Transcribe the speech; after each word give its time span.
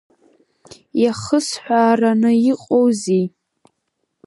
Иахысҳәаараны 1.01 2.31
иҟоузеи? 2.51 3.25